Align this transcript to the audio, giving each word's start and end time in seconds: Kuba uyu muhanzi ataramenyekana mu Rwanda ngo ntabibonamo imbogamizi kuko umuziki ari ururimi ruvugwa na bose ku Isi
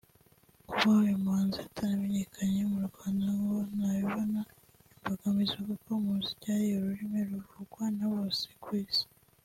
Kuba 0.69 0.91
uyu 1.03 1.23
muhanzi 1.23 1.57
ataramenyekana 1.67 2.59
mu 2.71 2.79
Rwanda 2.89 3.27
ngo 3.39 3.57
ntabibonamo 3.77 4.43
imbogamizi 4.97 5.55
kuko 5.67 5.87
umuziki 5.99 6.45
ari 6.55 6.65
ururimi 6.79 7.19
ruvugwa 7.29 7.83
na 7.97 8.05
bose 8.13 8.45
ku 8.63 8.69
Isi 8.83 9.05